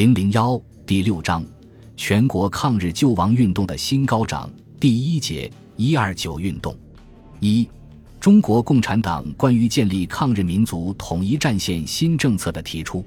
[0.00, 1.44] 零零幺第六章，
[1.94, 4.50] 全国抗日救亡运动的新高涨。
[4.80, 6.74] 第一节一二九运动
[7.38, 7.68] 一，
[8.18, 13.04] 中国共产党关于建立抗日民族统一战线新政策的提出。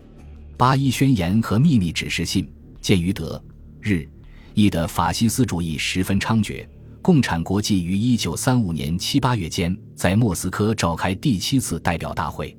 [0.55, 2.47] 八一宣言和秘密指示信。
[2.79, 3.43] 鉴于德、
[3.81, 4.07] 日、
[4.53, 6.63] 意的法西斯主义十分猖獗，
[7.01, 12.55] 共产国际于一九三五年七八月间在莫斯科召开第七次代表大会。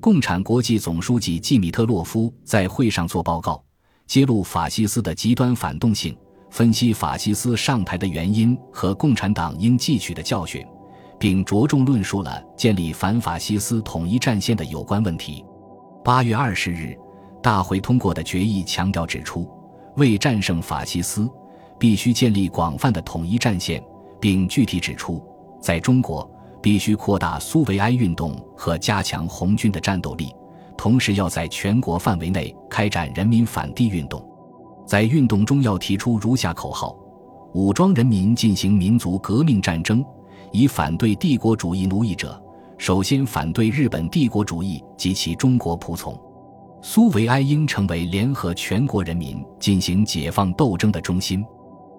[0.00, 3.62] 共产国际总书记季米特洛夫在会上作报告。
[4.08, 6.16] 揭露法西斯的极端反动性，
[6.48, 10.66] 分析法西斯上台的原因和共产党应汲取的教训，
[11.18, 15.44] 并着重论述了建立反法西斯统一战线的有关问题。
[16.02, 16.96] 八月二十日，
[17.42, 19.46] 大会通过的决议强调指出，
[19.96, 21.28] 为战胜法西斯，
[21.78, 23.84] 必须建立广泛的统一战线，
[24.18, 25.22] 并具体指出，
[25.60, 26.28] 在中国
[26.62, 30.32] 必须扩大苏维埃运动和加强红军的战斗力。
[30.78, 34.24] 同时，要在全国范围内开展人民反帝运动，
[34.86, 36.96] 在运动中要提出如下口号：
[37.52, 40.04] 武装人民进行民族革命战争，
[40.52, 42.40] 以反对帝国主义奴役者。
[42.78, 46.16] 首先，反对日本帝国主义及其中国仆从。
[46.80, 51.44] 苏维埃应成为联合全国人民进行解放斗争的中心。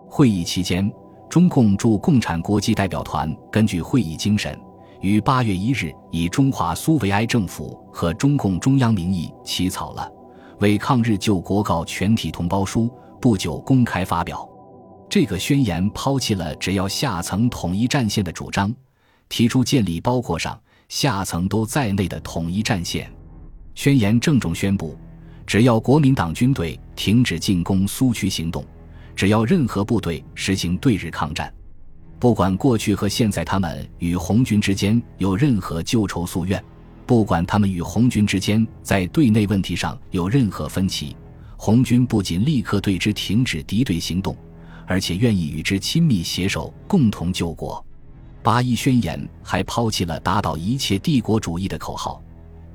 [0.08, 0.90] 会议期间，
[1.30, 4.58] 中共驻共产国际代表团根据会议精神。
[5.02, 10.12] 于八月一日，以中华苏维埃政府和中共中央名义起草了
[10.60, 12.82] 《为抗日救国告全体同胞书》，
[13.22, 14.48] 不久公开发表。
[15.10, 18.74] 这个宣言抛弃了只要下层统一战线的主张，
[19.30, 23.10] 提出建立包括上下层都在内的统一战线。
[23.76, 24.98] 宣言郑重宣布，
[25.48, 28.66] 只要国民党军队停止进攻苏区行动，
[29.16, 31.52] 只要任何部队实行对日抗战。
[32.20, 36.60] 不管过去和现在，他们与红军之间有任何旧仇宿怨；
[37.06, 41.16] 不管他们与红军之间在对内问题上有任何分歧，
[41.56, 44.36] 红军不仅立刻对之停止敌对行动，
[44.86, 47.84] 而且愿意与之亲密携手，共同救国。
[48.44, 52.22] 八一宣言还抛弃了打倒一切帝国主义的口号，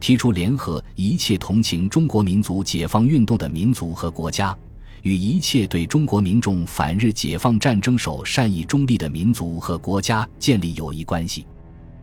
[0.00, 4.56] 提出联合一切同情中国民族解放运动的民族和国家。
[5.04, 11.46] 与一切对中国民众反日解放战争手善意中立的民族和国家建立友谊关系。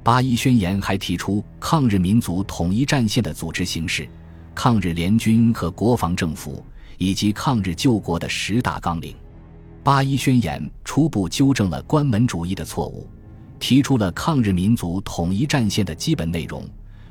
[0.03, 4.07] 八一宣言还提出抗日民族统一战线的组织形式、
[4.53, 6.63] 抗日联军和国防政府
[6.99, 9.15] 以及抗日救国的十大纲领。
[9.83, 13.09] 八一宣言初步纠正了关门主义的错误，
[13.59, 16.63] 提出了抗日民族统一战线的基本内容，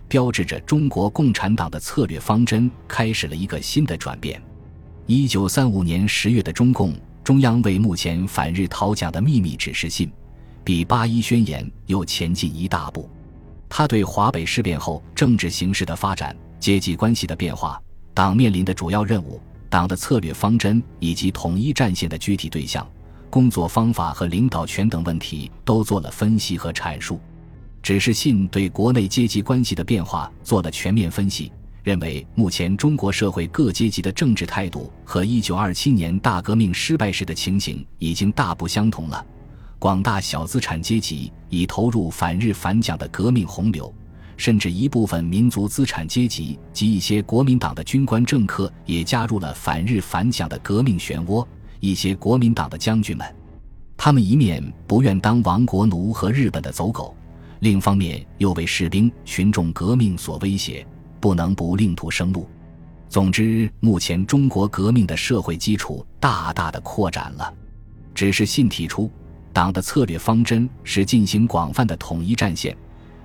[0.06, 4.40] 标志着中国共产党的策略方针开始了一个新的转变。
[5.12, 6.94] 一九三五年十月的中共
[7.24, 10.08] 中央为目前反日讨蒋的秘密指示信，
[10.62, 13.10] 比八一宣言又前进一大步。
[13.68, 17.82] 他对华北事变后政治形势的发展、阶级关系的变化、
[18.14, 22.88] 党面临的主要任务、党的策略方针以及统一战线的具体对象、
[23.30, 27.18] 工作方法和领导权等问题都做了分析和阐述。
[27.82, 31.50] 指示信对国内阶级关系的变化做了全面分析。
[31.82, 39.24] 认为目前中国社会各阶级的政治态度和一九二七年大革命失败时的情形已经大不相同了。
[39.78, 43.92] 广大小资产阶级已投入反日反蒋的革命洪流，
[44.36, 51.46] 甚至一部分民族资产阶级及一些国民党的军官政客也加入了反日反蒋的革命漩涡。
[51.80, 53.26] 一些国民党的将军们，
[53.96, 57.16] 他们一面不愿当亡国奴和日本的走狗，
[57.60, 60.86] 另一方面又为士兵群众革命所威胁。
[61.20, 62.48] 不能不另图生路。
[63.08, 67.52] 总之，目前中国革命的社会基础大大的扩展了。
[68.14, 69.10] 只是信提出，
[69.52, 72.76] 党的策略方针是进行广泛的统一战线，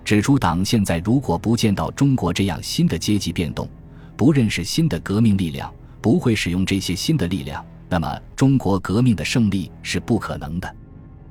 [0.03, 3.69] 指出党现在如果不见到中国这样新的阶级变动，
[4.17, 10.75] 不认识新的革命力量，不会使用这些新的力量，那么中国革命的胜利是不可能的。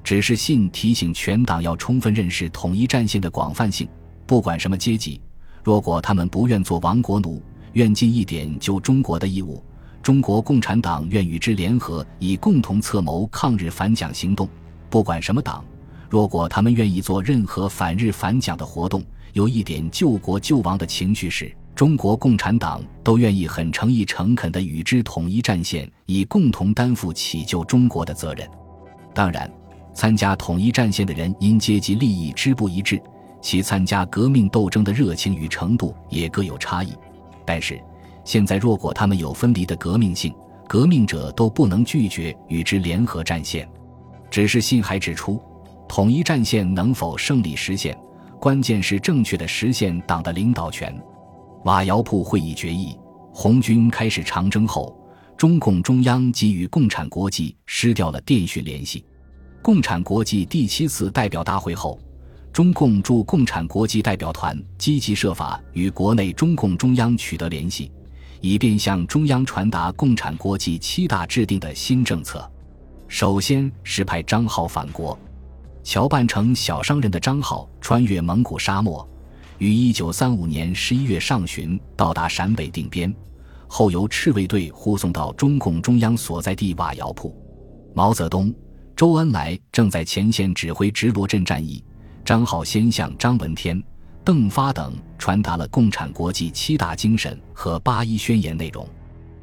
[0.05, 3.89] 只是信提醒全党要充分认识统一战线的广泛性，
[4.27, 5.21] 不管什么阶级。
[5.65, 7.43] 如果他们不愿做亡国奴，
[7.73, 9.65] 愿尽一点救中国的义务，
[10.03, 14.47] 中国共产党愿与之联合，以共同策谋抗日反蒋行动。
[14.91, 15.65] 不管什么党，
[16.11, 19.03] 如果他们愿意做任何反日反蒋的活动，
[19.33, 28.47] 有一点救国救亡的情绪时，中国共产党都愿意很诚意诚恳地与之统一战线，以共同担负起救中国的责任。
[29.15, 29.51] 当然，
[29.95, 33.01] 参加统一战线的人因阶级利益之不一致。
[33.45, 36.95] 其参加革命斗争的热情与程度也各有差异，
[37.45, 37.79] 但是
[38.25, 40.35] 现在若果他们有分离的革命性，
[40.67, 43.69] 革命者都不能拒绝与之联合战线。
[44.31, 45.39] 只是信还指出，
[45.87, 47.95] 统一战线能否胜利实现，
[48.41, 50.99] 关键是正确的实现党的领导权。
[51.67, 52.99] 瓦窑铺会议决议，
[53.31, 54.99] 红军开始长征后，
[55.37, 59.05] 中共中央即与共产国际失掉了电讯联系。
[59.61, 62.01] 共产国际第七次代表大会后，
[62.55, 67.91] 中共驻共产国际代表团积极设法与国内中共中央取得联系，
[68.41, 72.49] 以便向中央传达共产国际七大制定的新政策。
[73.09, 75.19] 首先是派张浩返国。
[75.83, 79.05] 乔扮成小商人的张浩穿越蒙古沙漠，
[79.59, 83.13] 于一九三五年十一月上旬到达陕北定边，
[83.67, 87.37] 后由赤卫队护送到中共中央所在地瓦窑铺。
[87.95, 88.55] 毛泽东、
[88.95, 91.85] 周恩来正在前线指挥直罗镇战役，
[92.25, 93.81] 张浩先向张闻天、
[94.25, 98.89] 邓发等传达了共产国际七大精神和八一宣言内容。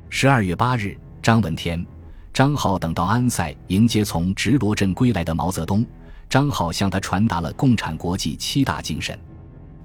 [0.10, 1.86] 十二月八日，张闻天、
[2.34, 5.86] 张浩等到安塞迎接从直罗镇归来的毛泽东。
[6.28, 9.20] 张浩向他传达了共产国际七大精神。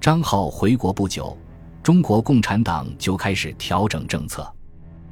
[0.01, 1.37] 张浩回国不久，
[1.83, 4.51] 中国共产党就开始调整政策。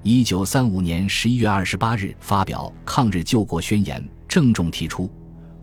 [0.02, 5.12] 一九三五年十一月二十八日发表《抗日救国宣言》，郑重提出：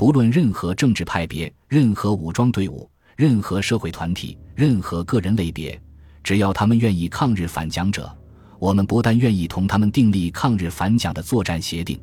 [0.02, 5.81] 不论任何政治派别、任何武装队伍、任何社会团体、任何个人类别，
[6.25, 8.12] 只要他们愿意抗日反蒋者，
[8.58, 11.96] 我们不但愿意同他们订立抗日反蒋的作战协定。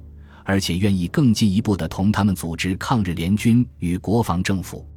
[0.46, 4.88] 而且愿意更进一步的同他们组织抗日联军与国防政府，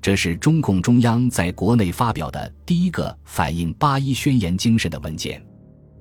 [0.00, 5.44] 这是中共中央在国内发表的第一个反映八一宣言精神的文件。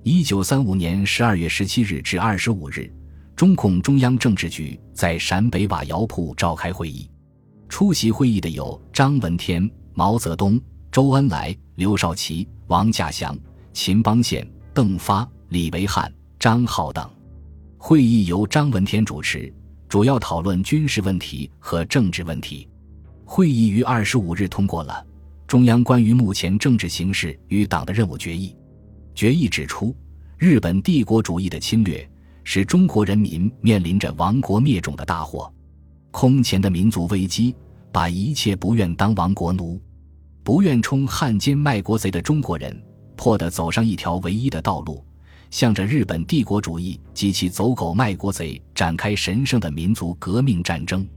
[0.03, 2.93] 一九三五年十二月十七日至二十五日，
[3.35, 7.09] 中共中央政治局在陕北瓦窑铺召开会议，
[7.67, 10.59] 出席会议的有张闻天、毛泽东、
[10.91, 13.37] 周恩来、刘少奇、王稼祥、
[13.73, 17.09] 秦邦宪、邓发、李维汉、张浩等。
[17.77, 19.51] 会议由张闻天主持，
[19.89, 22.69] 主要讨论军事问题和政治问题。
[23.25, 25.03] 会议于二十五日通过了
[25.47, 28.55] 中央关于目前政治形势与党的任务决议。
[29.15, 29.95] 决议指出，
[30.37, 32.07] 日本帝国主义的侵略
[32.43, 35.51] 使中国人民面临着亡国灭种的大祸，
[36.11, 37.55] 空前的民族危机
[37.91, 39.81] 把一切不愿当亡国奴、
[40.43, 42.83] 不愿充汉奸卖国贼的中国人
[43.15, 45.03] 迫得走上一条唯一的道路。
[45.49, 51.07] 向着日本帝国主义及其走狗卖国贼展开神圣的民族革命战争，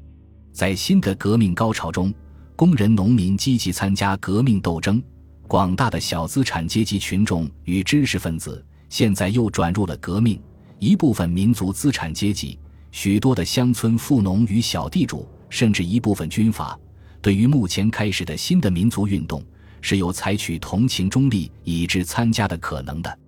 [0.52, 2.12] 在新的革命高潮中，
[2.54, 5.02] 工人、农民积极参加革命斗争，
[5.48, 10.38] 广大的小资产阶级群众与知识分子现在又转入了革命。
[10.78, 12.58] 一部分民族资产阶级、
[12.90, 16.78] 许多的乡村富农与小地主，甚至一部分军阀，
[17.22, 19.42] 对于目前开始的新的民族运动，
[19.80, 23.18] 是有采取同情中立以致参加的可能的。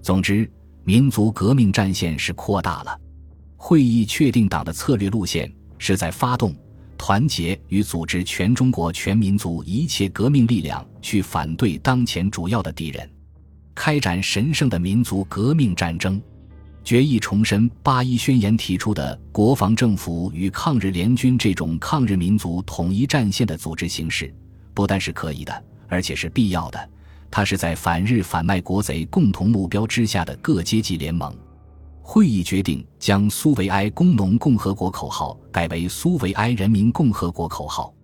[0.00, 0.50] 总之，
[0.84, 2.98] 民族革命战线是扩大了。
[3.56, 6.54] 会议确定党的策略路线是在发动、
[6.98, 13.08] 团结与组织全中国全民族一切革命力量去反对当前主要的敌人，
[13.74, 16.20] 开展神圣的民族革命战争。
[16.84, 24.34] 决议重申八一宣言提出的国防政府与抗日联军这种抗日民族统一战线的组织形式，
[24.74, 26.90] 不但是可以的，而且是必要的。
[27.30, 31.32] 它是在反日反卖国贼共同目标之下的各阶级联盟。
[32.02, 37.94] 会议决定将苏维埃工农共和国口号改为苏维埃人民共和国口号。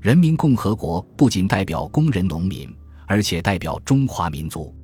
[0.00, 2.72] 人民共和国不仅代表工人农民，
[3.06, 4.74] 而且代表中华民族。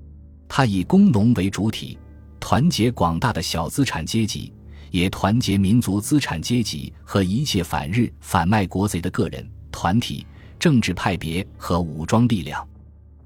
[0.49, 1.97] 它以工农为主体，
[2.39, 4.53] 团结广大的小资产阶级，
[4.91, 10.27] 也团结民族资产阶级和一切反日反卖国贼的个人、团体、
[10.59, 12.67] 政治派别和武装力量。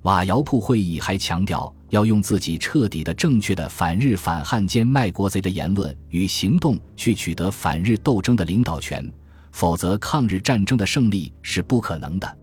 [0.02, 9.06] 瓦窑铺会议还强调，要用自己彻底的、正确的反日反汉奸卖国贼的言论与行动去取得反日斗争的领导权，
[9.52, 12.38] 否则抗日战争的胜利是不可能的。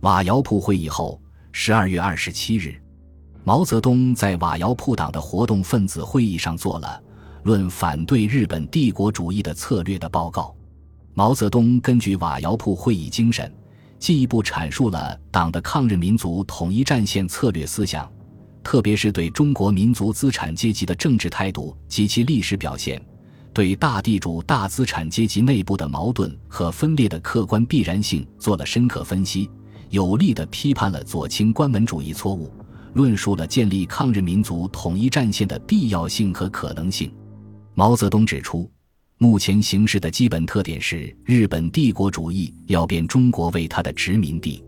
[0.00, 1.20] 瓦窑铺会议后，
[1.52, 2.74] 十二月二十七日，
[3.46, 7.00] 毛泽东在瓦窑铺党的活动分子会议上做了
[7.46, 10.52] 《论反对日本帝国主义的策略》的报告。
[11.14, 13.48] 毛泽东根据瓦窑铺会议精神。
[14.00, 18.10] 进一步阐述了党的抗日民族统一战线策略思想，
[18.64, 23.00] 特别是对中国民族资产阶级的政治态度及其历史表现，
[23.54, 29.48] 对大地主大资产阶级内部的矛盾和分裂的客观必然性做了深刻分析，
[29.90, 32.50] 有力地批判了左倾关门主义错误，
[32.96, 37.12] 论述了建立抗日民族统一战线的必要性和可能性。
[37.74, 38.68] 毛泽东指出。
[39.18, 44.62] 目前形势的基本特点是，日本帝国主义要变中国为他的殖民地，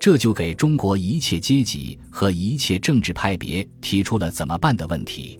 [0.00, 5.38] 这就给中国一切阶级和一切政治派别提出了怎么办的问题。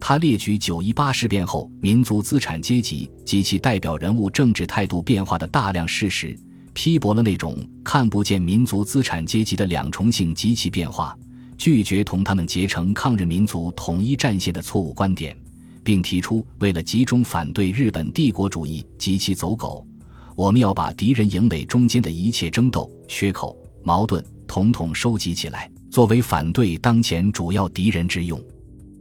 [0.00, 6.36] 他列举九一八事变后民族资产阶级及其代表人物政治态度变化的大量事实，
[6.72, 11.16] 批驳了那种看不见民族资产阶级的两重性及其变化，
[11.56, 15.36] 拒绝同他们结成抗日民族统一战线的错误观点。
[15.84, 19.86] 并提出，为了集中反对日本帝国主义及其走狗，
[20.34, 28.42] 我们要把敌人营垒中间的一切争斗、缺口、矛盾统统收集起来，作为反对当前主要敌人之用，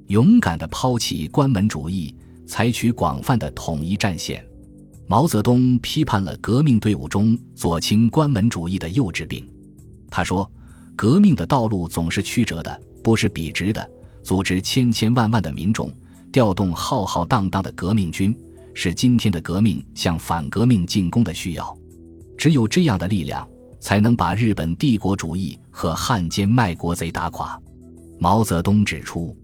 [0.07, 2.13] 勇敢地抛弃关门主义，
[2.45, 4.45] 采取广泛的统一战线。
[5.07, 9.47] 毛泽东批判了革命队伍中左倾关门主义的幼稚病。
[10.09, 10.49] 他说
[10.95, 13.89] ：“革命的道路总是曲折的，不是笔直的。
[14.23, 15.91] 组织千千万万的民众，
[16.31, 18.33] 调动浩浩荡荡的革命军，
[18.73, 21.77] 是今天的革命向反革命进攻的需要。
[22.37, 23.47] 只有这样的力量，
[23.79, 27.59] 才能把日本帝国主义和汉奸卖国贼打垮。”
[28.17, 29.35] 毛泽东指出：“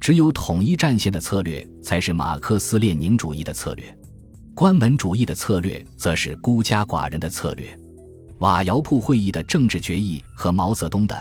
[0.00, 3.98] 只有统一战线的策略，才是马克思列宁主义的策略。”
[4.54, 7.78] 关门主义的策略，则是孤家寡人的策略。
[8.44, 11.14] 瓦窑铺会议的政治决议和毛泽东的《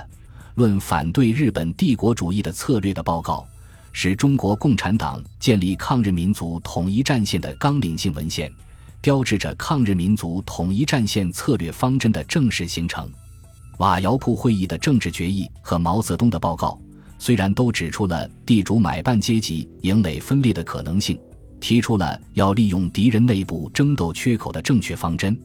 [0.55, 3.47] 论反对日本帝国主义的策略》的报告，
[3.93, 8.51] 是中国共产党建立抗日民族统一战线的纲领性文献，
[8.99, 13.09] 标志着抗日民族统一战线策略方针的正式形成。
[13.77, 16.77] 瓦窑铺会议的政治决议和毛泽东的报告，
[17.17, 21.17] 虽然都指出了地主买办阶级营垒分裂的可能性。
[21.61, 25.39] 提出了要利用敌人内部争斗缺口的正确方针，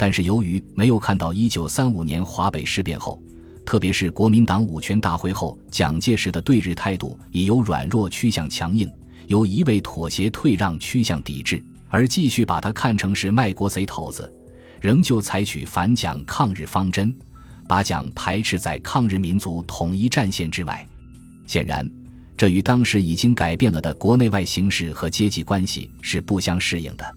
[0.00, 3.22] 但是由于没有看到一九三五年华北事变后，
[3.66, 8.90] 特别是国民党五全大会后蒋介石的对日态度已由软弱趋向强硬，
[9.26, 14.32] 由一味妥协退让趋向抵制，而继续把他看成是卖国贼头子，
[14.80, 17.14] 仍旧采取反蒋抗日方针，
[17.68, 20.88] 把蒋排斥在抗日民族统一战线之外，
[21.46, 21.86] 显然。
[22.38, 27.16] 这与当时已经改变了的国内外形势和阶级关系是不相适应的。